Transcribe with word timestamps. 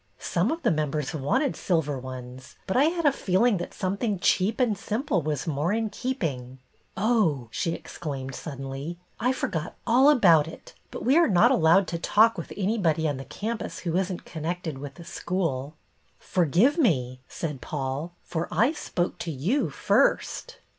Some 0.17 0.49
of 0.49 0.63
the 0.63 0.71
members 0.71 1.13
wanted 1.13 1.55
silver 1.55 1.99
ones, 1.99 2.55
but 2.65 2.75
I 2.75 2.85
had 2.85 3.05
a 3.05 3.11
feeling 3.11 3.57
that 3.57 3.71
something 3.71 4.17
cheap 4.17 4.59
and 4.59 4.75
simple 4.75 5.21
was 5.21 5.45
more 5.45 5.71
in 5.71 5.91
keeping. 5.91 6.57
Oh 6.97 7.41
I" 7.43 7.47
she 7.51 7.73
exclaimed 7.75 8.33
suddenly," 8.33 8.97
I 9.19 9.31
forgot 9.31 9.75
all 9.85 10.09
about 10.09 10.47
it, 10.47 10.73
but 10.89 11.05
we 11.05 11.17
are 11.17 11.27
not 11.29 11.51
allowed 11.51 11.85
to 11.89 11.99
talk 11.99 12.35
with 12.35 12.51
anybody 12.57 13.07
on 13.07 13.17
the 13.17 13.25
campus 13.25 13.81
who 13.85 13.95
is 13.95 14.11
n't 14.11 14.25
connected 14.25 14.79
with 14.79 14.95
the 14.95 15.05
school."" 15.05 15.75
Forgive 16.19 16.79
me," 16.79 17.19
said 17.29 17.61
Paul," 17.61 18.13
for 18.23 18.47
I 18.51 18.71
spoke 18.71 19.19
to 19.19 19.31
you 19.31 19.69
first." 19.69 20.57